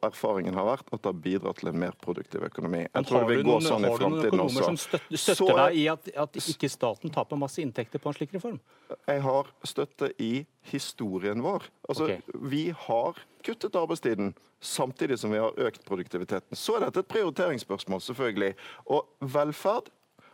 erfaringen 0.03 0.55
har 0.57 0.67
vært 0.67 0.89
at 0.91 1.01
det 1.01 1.09
har 1.09 1.19
bidratt 1.23 1.61
til 1.61 1.71
en 1.71 1.79
mer 1.79 1.95
produktiv 2.03 2.43
økonomi. 2.45 2.83
Jeg 2.83 3.07
tror 3.07 3.23
det 3.23 3.29
vil 3.31 3.43
gå 3.47 3.57
sånn 3.65 3.87
i 3.87 3.91
fremtiden 3.95 3.95
også. 3.95 4.01
Har 4.01 4.01
du 4.01 4.15
noen 4.15 4.27
økonomer 4.27 4.67
som 4.67 4.79
støtter, 4.83 5.21
støtter 5.23 5.59
deg 5.61 5.79
i 5.79 5.85
at, 5.93 6.11
at, 6.25 6.39
ikke 6.53 6.69
staten 6.71 7.13
taper 7.15 7.39
masse 7.39 7.63
inntekter 7.63 8.03
på 8.03 8.11
en 8.11 8.17
slik 8.17 8.35
reform? 8.35 8.59
Jeg 9.07 9.23
har 9.25 9.51
støtte 9.71 10.11
i 10.21 10.31
historien 10.71 11.43
vår. 11.45 11.69
Altså, 11.87 12.09
okay. 12.09 12.39
Vi 12.51 12.65
har 12.87 13.21
kuttet 13.47 13.79
arbeidstiden 13.79 14.35
samtidig 14.61 15.17
som 15.19 15.33
vi 15.33 15.39
har 15.41 15.57
økt 15.57 15.85
produktiviteten. 15.87 16.57
Så 16.57 16.77
er 16.77 16.85
dette 16.85 17.01
et 17.01 17.11
prioriteringsspørsmål, 17.15 18.03
selvfølgelig. 18.05 18.53
Og 18.93 19.07
velferd 19.33 19.89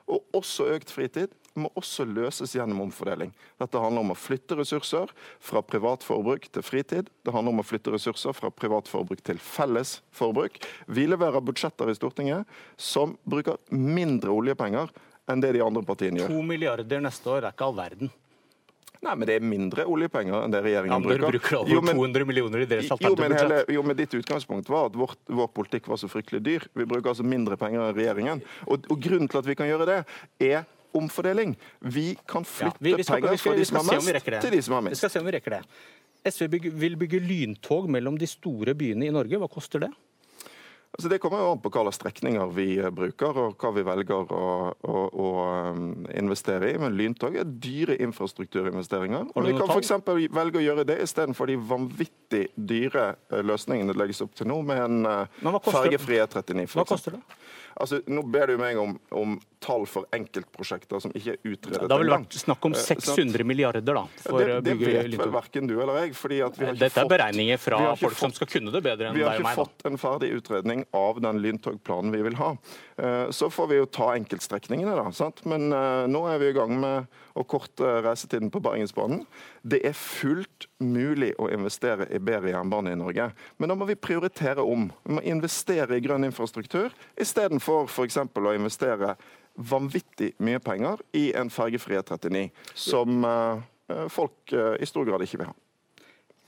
og 0.07 0.37
også 0.37 0.69
økt 0.77 0.91
fritid 0.93 1.33
må 1.57 1.71
også 1.79 2.05
løses 2.05 2.53
gjennom 2.55 2.83
omfordeling. 2.85 3.31
Dette 3.57 3.81
handler 3.81 4.05
om 4.05 4.13
å 4.13 4.17
flytte 4.17 4.59
ressurser 4.59 5.09
fra 5.43 5.63
privat 5.65 6.05
forbruk 6.05 6.45
til 6.53 6.65
fritid. 6.65 7.09
Det 7.25 7.33
handler 7.33 7.55
om 7.55 7.63
å 7.63 7.65
flytte 7.65 7.93
ressurser 7.95 8.35
fra 8.37 8.51
privat 8.53 8.89
forbruk 8.91 9.23
til 9.25 9.41
felles 9.41 9.97
forbruk. 10.15 10.59
Vi 10.85 11.07
leverer 11.09 11.43
budsjetter 11.43 11.89
i 11.89 11.97
Stortinget 11.97 12.59
som 12.77 13.17
bruker 13.25 13.57
mindre 13.73 14.35
oljepenger 14.35 14.93
enn 15.27 15.43
det 15.43 15.55
de 15.57 15.65
andre 15.65 15.83
partiene 15.87 16.21
gjør. 16.21 16.31
To 16.31 16.45
milliarder 16.45 17.03
neste 17.03 17.33
år 17.33 17.47
er 17.47 17.55
ikke 17.55 17.67
all 17.67 17.77
verden. 17.77 18.13
Nei, 19.05 19.13
men 19.13 19.29
det 19.29 19.35
er 19.37 19.43
mindre 19.45 19.85
oljepenger 19.85 20.39
enn 20.41 20.53
det 20.53 20.61
regjeringen 20.65 20.95
ja, 20.95 21.01
bruker. 21.03 21.35
bruker 21.35 21.57
over 21.59 21.73
jo, 21.73 21.81
men, 21.85 21.99
200 21.99 22.29
millioner 22.29 22.63
i 22.63 22.69
deres 22.69 22.89
jo, 22.89 23.11
men 23.19 23.35
hele, 23.37 23.59
jo, 23.73 23.83
men 23.85 23.97
ditt 23.99 24.15
utgangspunkt 24.17 24.71
var 24.73 24.89
at 24.89 24.97
vårt, 24.97 25.19
vår 25.29 25.51
politikk 25.53 25.91
var 25.91 26.01
så 26.01 26.09
fryktelig 26.11 26.41
dyr. 26.45 26.65
Vi 26.73 26.87
bruker 26.89 27.13
altså 27.13 27.25
mindre 27.27 27.59
penger 27.59 27.83
enn 27.83 27.93
regjeringen. 27.97 28.41
Og, 28.65 28.89
og 28.89 29.03
grunnen 29.03 29.29
til 29.29 29.41
at 29.41 29.49
vi 29.49 29.57
kan 29.59 29.69
gjøre 29.69 29.87
det, 29.89 29.99
er 30.49 30.65
omfordeling. 30.97 31.53
Vi 31.79 32.09
kan 32.29 32.47
flytte 32.47 32.81
ja, 32.81 32.89
vi, 32.89 32.95
vi 32.97 33.05
skal, 33.05 33.21
penger 33.21 33.43
fra 33.43 33.55
de 33.57 33.69
som 33.69 33.79
har 33.81 33.87
mest, 33.91 34.33
til 34.33 34.57
de 34.57 34.61
som 34.65 34.77
har 34.77 34.85
minst. 34.87 34.97
Vi 34.97 35.03
skal 35.03 35.13
se 35.13 35.21
om 35.21 35.29
vi 35.29 35.37
rekker 35.37 35.59
det. 35.59 35.63
SV 36.27 36.57
vil 36.75 36.97
bygge 36.99 37.21
lyntog 37.23 37.87
mellom 37.91 38.17
de 38.19 38.27
store 38.27 38.73
byene 38.77 39.07
i 39.07 39.13
Norge. 39.13 39.39
Hva 39.39 39.49
koster 39.51 39.85
det? 39.85 39.91
Altså 40.95 41.09
det 41.11 41.19
kommer 41.21 41.41
jo 41.43 41.49
an 41.51 41.59
på 41.61 41.69
hva 41.73 41.83
slags 41.85 41.99
strekninger 41.99 42.53
vi 42.55 42.67
eh, 42.79 42.89
bruker 42.93 43.35
og 43.41 43.57
hva 43.61 43.71
vi 43.75 43.83
velger 43.85 44.31
å, 44.33 44.45
å, 44.71 45.01
å 45.11 45.27
um, 45.75 46.07
investere 46.09 46.71
i. 46.71 46.77
Men 46.81 46.95
lyntog 46.97 47.35
er 47.37 47.45
dyre 47.45 47.97
infrastrukturinvesteringer. 48.07 49.27
Og 49.35 49.45
vi 49.45 49.53
kan 49.57 49.73
f.eks. 49.75 49.93
velge 50.33 50.61
å 50.61 50.63
gjøre 50.63 50.87
det 50.87 50.97
istedenfor 51.03 51.51
de 51.51 51.59
vanvittig 51.69 52.47
dyre 52.55 53.11
eh, 53.29 53.43
løsningene 53.45 53.93
det 53.93 54.01
legges 54.01 54.23
opp 54.25 54.33
til 54.39 54.49
nå, 54.49 54.61
med 54.65 54.83
en 54.87 55.11
uh, 55.11 55.61
fergefri 55.67 56.21
E39. 56.23 56.65
Hva 56.73 56.87
koster 56.89 57.19
det? 57.19 57.21
Altså, 57.77 57.99
nå 58.09 58.23
ber 58.33 58.49
du 58.49 58.57
meg 58.57 58.77
om, 58.81 58.95
om 59.13 59.35
tall 59.61 59.83
for 59.89 60.07
enkeltprosjekter 60.15 61.01
som 61.03 61.13
ikke 61.13 61.35
er 61.35 61.39
utredet. 61.43 61.83
Det 61.83 61.93
har 61.93 62.01
vel 62.01 62.13
vært 62.13 62.37
snakk 62.41 62.65
om 62.69 62.73
600 62.77 63.41
eh, 63.41 63.45
milliarder 63.47 63.85
da, 63.85 64.03
for 64.23 64.41
det, 64.41 64.57
det 64.65 64.75
vet 64.81 65.13
vel 65.19 65.33
verken 65.33 65.69
du 65.69 65.75
eller 65.75 66.01
jeg. 66.01 66.15
fordi 66.17 66.41
at 66.45 66.57
vi 66.57 66.65
har 66.65 66.73
ikke 66.73 66.83
Dette 66.85 67.03
er 67.03 67.11
beregninger 67.11 67.61
fra 67.61 67.81
folk 67.99 68.17
fått, 68.17 68.23
som 68.23 68.35
skal 68.39 68.51
kunne 68.55 68.73
det 68.73 68.81
bedre 68.85 69.11
enn 69.11 69.17
deg 69.17 69.25
og 69.25 69.29
meg. 69.29 69.37
Vi 69.37 69.45
har 69.45 69.53
ikke 69.53 69.61
fått 69.61 69.87
en 69.91 70.01
ferdig 70.01 70.31
utredning 70.39 70.85
av 70.97 71.21
den 71.21 71.41
lyntogplanen 71.45 72.15
vi 72.15 72.23
vil 72.29 72.39
ha. 72.41 72.53
Eh, 72.97 73.29
så 73.29 73.49
får 73.49 73.67
vi 73.67 73.77
jo 73.77 73.85
ta 73.85 74.09
enkeltstrekningene, 74.17 74.95
da. 74.97 75.11
Sant? 75.13 75.43
Men 75.45 75.69
uh, 75.69 76.07
nå 76.09 76.23
er 76.31 76.39
vi 76.41 76.47
i 76.49 76.55
gang 76.55 76.71
med 76.81 77.19
å 77.37 77.43
korte 77.45 77.99
reisetiden 78.01 78.49
på 78.53 78.61
Bergensbanen. 78.65 79.21
Det 79.61 79.83
er 79.85 79.93
fullt 79.93 80.65
mulig 80.81 81.35
å 81.37 81.51
investere 81.53 82.07
i 82.09 82.17
bedre 82.17 82.55
jernbane 82.55 82.95
i 82.95 82.97
Norge. 82.97 83.29
Men 83.61 83.69
da 83.69 83.77
må 83.77 83.85
vi 83.85 83.99
prioritere 84.01 84.65
om. 84.65 84.87
Vi 85.05 85.19
må 85.19 85.25
investere 85.29 85.99
i 85.99 86.01
grønn 86.01 86.25
infrastruktur 86.25 86.89
istedenfor 87.21 87.85
f.eks. 87.85 88.17
å 88.17 88.55
investere 88.57 89.13
vanvittig 89.53 90.31
mye 90.41 90.61
penger 90.61 91.03
i 91.17 91.29
en 91.37 91.53
fergefri 91.53 91.99
E39, 92.01 92.47
som 92.73 93.21
uh, 93.25 93.61
folk 94.09 94.51
i 94.53 94.89
stor 94.89 95.05
grad 95.07 95.21
ikke 95.23 95.39
vil 95.43 95.51
ha. 95.51 95.55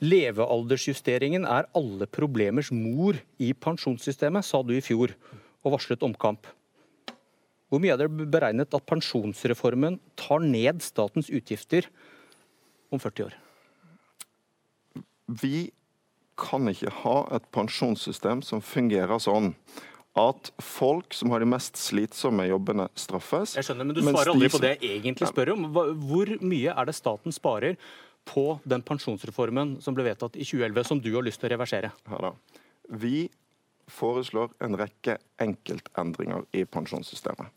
Levealdersjusteringen 0.00 1.44
er 1.44 1.68
alle 1.76 2.06
problemers 2.10 2.70
mor 2.72 3.18
i 3.38 3.52
pensjonssystemet, 3.52 4.46
sa 4.46 4.62
du 4.64 4.74
i 4.74 4.82
fjor, 4.84 5.14
og 5.64 5.76
varslet 5.76 6.02
omkamp. 6.06 6.48
Hvor 7.70 7.82
mye 7.82 7.94
er 7.94 8.02
det 8.02 8.30
beregnet 8.32 8.74
at 8.74 8.86
pensjonsreformen 8.88 10.00
tar 10.18 10.42
ned 10.42 10.82
statens 10.82 11.30
utgifter 11.30 11.86
om 12.90 12.98
40 12.98 13.28
år? 13.28 13.36
Vi 15.40 15.70
kan 16.40 16.66
ikke 16.72 16.90
ha 17.04 17.16
et 17.36 17.46
pensjonssystem 17.54 18.42
som 18.42 18.64
fungerer 18.64 19.20
sånn 19.22 19.52
at 20.18 20.50
folk 20.64 21.14
som 21.14 21.30
har 21.30 21.42
de 21.42 21.46
mest 21.46 21.78
slitsomme 21.78 22.48
jobbene, 22.48 22.88
straffes. 22.98 23.54
Jeg 23.54 23.68
skjønner, 23.68 23.86
Men 23.86 23.94
du 23.94 24.02
svarer 24.02 24.32
aldri 24.32 24.50
på 24.50 24.62
det 24.62 24.72
jeg 24.80 24.96
egentlig 24.98 25.28
spør 25.30 25.52
om. 25.54 25.68
Hvor 25.70 26.32
mye 26.42 26.74
er 26.74 26.88
det 26.88 26.96
staten 26.98 27.34
sparer 27.34 27.78
på 28.26 28.58
den 28.68 28.82
pensjonsreformen 28.82 29.76
som 29.84 29.94
ble 29.94 30.08
vedtatt 30.10 30.34
i 30.34 30.44
2011, 30.44 30.88
som 30.88 31.00
du 31.00 31.12
har 31.14 31.22
lyst 31.26 31.40
til 31.40 31.50
å 31.50 31.54
reversere? 31.54 31.92
Ja, 32.10 32.32
Vi 32.90 33.30
foreslår 33.92 34.52
en 34.64 34.78
rekke 34.80 35.18
enkeltendringer 35.42 36.46
i 36.56 36.64
pensjonssystemet. 36.64 37.50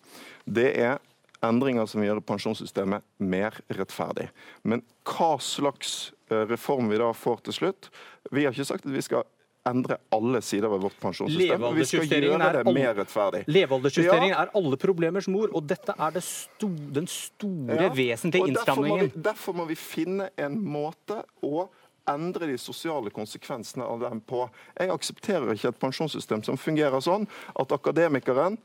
Det 0.46 0.70
er 0.80 1.02
endringer 1.44 1.88
som 1.90 2.02
vil 2.02 2.14
gjøre 2.14 2.26
pensjonssystemet 2.28 3.06
mer 3.24 3.60
rettferdig. 3.76 4.30
Men 4.64 4.84
hva 5.08 5.36
slags 5.44 6.14
eh, 6.32 6.46
reform 6.50 6.92
vi 6.92 7.02
da 7.02 7.12
får 7.16 7.44
til 7.48 7.58
slutt 7.60 7.90
Vi 8.32 8.46
har 8.46 8.56
ikke 8.56 8.70
sagt 8.70 8.88
at 8.88 8.96
vi 8.96 9.04
skal 9.04 9.28
endre 9.68 9.98
alle 10.12 10.42
sider 10.44 10.68
ved 10.68 10.82
vårt 10.84 10.96
pensjonssystem. 11.00 11.66
Vi 11.76 11.86
skal 11.88 12.10
gjøre 12.12 12.50
det 12.58 12.74
mer 12.76 12.98
rettferdig. 12.98 13.44
Levealdersjusteringen 13.48 14.34
ja. 14.34 14.42
er 14.44 14.52
alle 14.60 14.80
problemers 14.80 15.30
mor, 15.32 15.54
og 15.56 15.64
dette 15.70 15.96
er 15.96 16.18
det 16.18 16.24
sto, 16.28 16.68
den 16.98 17.08
store, 17.08 17.78
ja. 17.86 17.94
vesentlige 17.96 18.52
innstrammingen. 18.52 19.08
Derfor 19.08 19.08
må, 19.08 19.16
vi, 19.16 19.24
derfor 19.30 19.58
må 19.62 19.68
vi 19.72 19.80
finne 19.80 20.30
en 20.36 20.60
måte 20.60 21.22
å 21.48 21.70
endre 22.10 22.48
de 22.50 22.58
sosiale 22.60 23.12
konsekvensene 23.14 23.86
av 23.86 24.04
dem 24.04 24.22
på. 24.28 24.46
Jeg 24.80 24.92
aksepterer 24.94 25.54
ikke 25.54 25.72
et 25.72 25.82
pensjonssystem 25.82 26.44
som 26.44 26.60
fungerer 26.60 27.04
sånn 27.04 27.28
at 27.60 27.76
akademikeren 27.76 28.60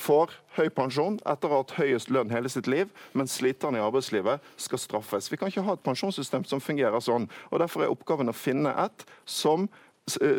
får 0.00 0.32
høy 0.56 0.70
pensjon 0.72 1.18
etter 1.28 1.50
å 1.50 1.58
ha 1.58 1.62
hatt 1.62 1.74
høyest 1.76 2.10
lønn 2.12 2.32
hele 2.32 2.48
sitt 2.52 2.68
liv, 2.70 2.88
mens 3.12 3.36
sliterne 3.36 3.80
i 3.80 3.84
arbeidslivet 3.84 4.40
skal 4.56 4.80
straffes. 4.80 5.28
Vi 5.28 5.36
kan 5.40 5.52
ikke 5.52 5.64
ha 5.66 5.76
et 5.76 5.84
pensjonssystem 5.84 6.46
som 6.48 6.62
fungerer 6.64 7.02
sånn. 7.04 7.28
og 7.50 7.60
Derfor 7.60 7.84
er 7.84 7.92
oppgaven 7.92 8.32
å 8.32 8.36
finne 8.36 8.72
et 8.84 9.04
som 9.28 9.68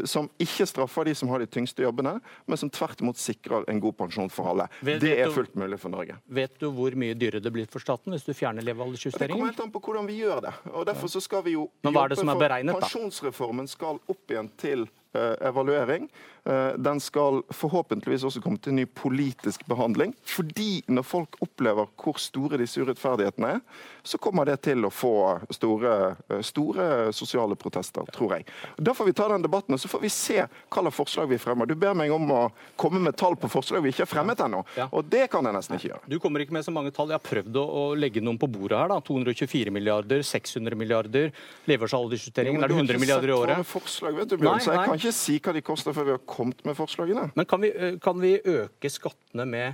som 0.06 0.28
ikke 0.42 0.66
straffer 0.68 1.08
de 1.08 1.14
som 1.16 1.30
har 1.32 1.40
de 1.40 1.48
tyngste 1.48 1.86
jobbene, 1.86 2.18
men 2.46 2.60
som 2.60 2.70
tvert 2.74 3.02
imot 3.02 3.20
sikrer 3.20 3.64
en 3.72 3.80
god 3.80 3.96
pensjon 3.98 4.32
for 4.34 4.52
alle. 4.52 4.68
Vet, 4.84 5.00
det 5.04 5.14
er 5.24 5.32
fullt 5.32 5.56
mulig 5.60 5.80
for 5.80 5.94
Norge. 5.94 6.18
Vet 6.28 6.58
du 6.60 6.68
hvor 6.76 6.96
mye 7.00 7.16
dyrere 7.16 7.44
det 7.44 7.54
blir 7.54 7.70
for 7.72 7.84
staten 7.84 8.12
hvis 8.16 8.28
du 8.28 8.34
fjerner 8.36 8.66
levealdersjusteringen? 8.68 9.38
Det 9.38 9.40
kommer 9.40 9.54
helt 9.54 9.64
an 9.64 9.72
på 9.72 9.84
hvordan 9.86 10.10
vi 10.10 10.20
gjør 10.20 10.44
det. 10.50 10.54
og 10.74 10.86
Derfor 10.90 11.14
så 11.16 11.24
skal 11.24 11.46
vi 11.48 11.56
jo 11.56 11.70
Men 11.86 11.96
hva 11.96 12.06
er 12.06 12.14
det 12.14 12.20
som 12.20 12.34
er 12.34 12.44
beregnet, 12.44 12.76
da? 12.76 12.84
Pensjonsreformen 12.84 13.72
skal 13.72 14.04
opp 14.04 14.36
igjen 14.36 14.52
til 14.60 14.86
evaluering. 15.14 16.10
Eh, 16.46 16.68
den 16.78 17.00
skal 17.00 17.42
forhåpentligvis 17.50 18.24
også 18.28 18.42
komme 18.44 18.60
til 18.60 18.76
ny 18.76 18.84
politisk 18.86 19.64
behandling. 19.70 20.12
Fordi 20.28 20.84
når 20.92 21.06
folk 21.08 21.38
opplever 21.44 21.88
hvor 21.96 22.20
store 22.20 22.60
disse 22.60 22.84
urettferdighetene 22.84 23.52
er, 23.56 23.62
så 24.04 24.20
kommer 24.20 24.50
det 24.50 24.58
til 24.68 24.84
å 24.84 24.92
få 24.92 25.14
store, 25.56 26.18
eh, 26.30 26.42
store 26.44 27.14
sosiale 27.16 27.56
protester, 27.56 28.04
tror 28.12 28.36
jeg. 28.36 28.48
Da 28.76 28.92
får 28.94 29.06
vi 29.08 29.14
ta 29.14 29.30
den 29.32 29.46
debatten, 29.46 29.74
og 29.74 29.80
så 29.80 29.88
får 29.88 30.02
vi 30.02 30.10
se 30.10 30.42
hva 30.44 30.82
slags 30.84 30.96
forslag 30.98 31.30
vi 31.30 31.40
fremmer. 31.40 31.66
Du 31.66 31.76
ber 31.76 31.94
meg 31.96 32.12
om 32.12 32.28
å 32.32 32.52
komme 32.76 33.00
med 33.00 33.16
tall 33.16 33.36
på 33.36 33.48
forslag 33.48 33.82
vi 33.82 33.94
ikke 33.94 34.04
har 34.04 34.12
fremmet 34.12 34.44
ennå, 34.44 34.66
og 34.92 35.10
det 35.10 35.30
kan 35.32 35.46
jeg 35.46 35.54
nesten 35.54 35.78
ikke 35.78 35.94
gjøre. 35.94 36.10
Du 36.10 36.20
kommer 36.20 36.44
ikke 36.44 36.54
med 36.54 36.66
så 36.66 36.72
mange 36.72 36.92
tall. 36.92 37.08
Jeg 37.08 37.22
har 37.22 37.30
prøvd 37.30 37.56
å, 37.56 37.96
legge 37.96 38.20
noen 38.22 38.40
på 38.40 38.50
bordet 38.52 38.78
her. 38.78 38.88
da. 38.90 39.00
224 39.00 39.72
milliarder, 39.72 40.22
600 40.24 40.76
milliarder, 40.76 41.32
levealdersjusteringen. 41.68 42.60
Ja, 42.60 42.66
er 42.66 42.68
det 42.68 42.76
100 42.76 43.00
milliarder 43.00 43.30
i 43.30 43.32
året? 43.32 43.66
Forslag, 43.66 44.16
vet 44.18 44.30
du, 44.30 44.38
Bjørn, 44.38 44.60
nei, 44.66 44.76
nei. 44.76 44.98
Ikke 45.04 45.18
si 45.18 45.34
hva 45.44 45.52
de 45.52 45.60
koster 45.60 45.92
før 45.92 46.06
vi 46.08 46.12
har 46.16 46.22
kommet 46.32 46.62
med 46.64 46.78
forslagene. 46.78 47.26
Men 47.36 47.48
kan 47.50 47.60
vi, 47.60 47.74
eh, 47.76 47.98
kan 48.00 48.16
vi 48.22 48.38
øke 48.40 48.88
skattene 48.88 49.44
med 49.44 49.74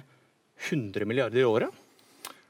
100 0.57 1.05
milliarder 1.05 1.37
i 1.37 1.43
året? 1.45 1.69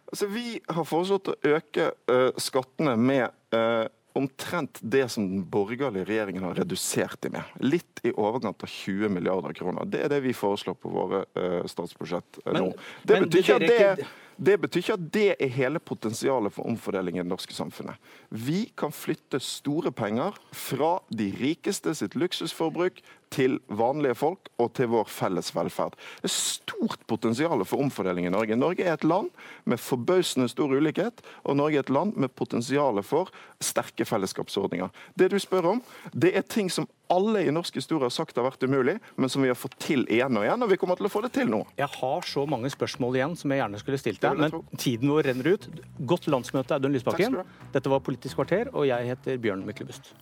Altså, 0.07 0.29
vi 0.31 0.62
har 0.63 0.86
foreslått 0.88 1.27
å 1.27 1.36
øke 1.43 1.89
uh, 2.07 2.31
skattene 2.39 2.95
med 2.95 3.27
uh, 3.51 3.91
omtrent 4.15 4.79
det 4.79 5.09
som 5.12 5.27
den 5.27 5.43
borgerlige 5.43 6.07
regjeringen 6.07 6.48
har 6.48 6.55
redusert 6.55 7.19
dem 7.21 7.36
med. 7.36 7.51
Litt 7.59 8.00
i 8.07 8.15
overkant 8.15 8.63
av 8.63 8.71
20 8.71 9.12
milliarder 9.12 9.53
kroner. 9.59 9.83
Det 9.83 10.05
er 10.05 10.15
det 10.15 10.24
vi 10.24 10.31
foreslår 10.33 10.79
på 10.79 10.93
våre 10.95 11.25
uh, 11.36 11.67
statsbudsjett 11.67 12.39
nå. 12.48 12.71
Det 13.03 13.19
betyr 13.27 13.43
ikke 13.43 13.59
at 13.59 13.67
det 13.67 14.07
det 14.39 14.55
betyr 14.63 14.79
ikke 14.81 14.96
at 14.96 15.08
det 15.13 15.29
er 15.36 15.51
hele 15.51 15.81
potensialet 15.84 16.53
for 16.55 16.67
omfordeling 16.69 17.17
i 17.17 17.24
det 17.24 17.27
norske 17.27 17.55
samfunnet. 17.55 18.00
Vi 18.31 18.69
kan 18.79 18.93
flytte 18.96 19.41
store 19.43 19.91
penger 19.91 20.38
fra 20.55 20.98
de 21.12 21.27
rikeste 21.36 21.91
sitt 21.98 22.15
luksusforbruk 22.15 23.01
til 23.36 23.60
vanlige 23.67 24.15
folk 24.17 24.50
og 24.58 24.72
til 24.79 24.89
vår 24.93 25.10
felles 25.12 25.51
velferd. 25.53 25.98
Det 26.22 26.29
er 26.29 26.34
stort 26.34 27.03
potensial 27.12 27.65
for 27.67 27.84
omfordeling 27.84 28.29
i 28.29 28.34
Norge. 28.34 28.58
Norge 28.58 28.88
er 28.88 28.96
et 28.96 29.08
land 29.08 29.29
med 29.69 29.81
forbausende 29.84 30.48
stor 30.50 30.72
ulikhet, 30.72 31.19
og 31.43 31.60
Norge 31.60 31.81
er 31.81 31.86
et 31.86 31.93
land 31.93 32.15
med 32.15 32.31
potensial 32.31 33.03
for 33.03 33.34
sterke 33.62 34.08
fellesskapsordninger. 34.08 34.89
Det 35.19 35.29
du 35.34 35.38
spør 35.39 35.74
om, 35.75 35.84
det 36.15 36.31
er 36.38 36.48
ting 36.48 36.72
som 36.72 36.88
alle 37.09 37.43
i 37.47 37.53
norsk 37.53 37.79
historie 37.79 38.05
har 38.05 38.13
sagt 38.13 38.35
det 38.35 38.43
har 38.43 38.49
vært 38.51 38.65
umulig, 38.69 38.97
men 39.17 39.31
som 39.31 39.43
vi 39.43 39.49
har 39.51 39.57
fått 39.57 39.77
til 39.81 40.05
igjen 40.07 40.37
og 40.37 40.45
igjen. 40.45 40.65
Og 40.65 40.71
vi 40.71 40.79
kommer 40.81 40.99
til 40.99 41.09
å 41.09 41.11
få 41.11 41.23
det 41.25 41.33
til 41.35 41.49
nå. 41.51 41.63
Jeg 41.79 41.89
har 41.99 42.27
så 42.29 42.45
mange 42.49 42.71
spørsmål 42.73 43.19
igjen 43.19 43.37
som 43.39 43.53
jeg 43.53 43.63
gjerne 43.63 43.81
skulle 43.81 44.01
stilt 44.01 44.23
deg, 44.23 44.43
men 44.43 44.77
tiden 44.77 45.13
vår 45.13 45.31
renner 45.31 45.53
ut. 45.55 45.69
Godt 46.13 46.29
landsmøte, 46.31 46.77
Audun 46.77 46.93
Lysbakken. 46.95 47.41
Dette 47.73 47.91
var 47.91 48.03
Politisk 48.05 48.39
kvarter, 48.39 48.71
og 48.73 48.87
jeg 48.89 49.09
heter 49.13 49.41
Bjørn 49.41 49.65
Myklebust. 49.67 50.13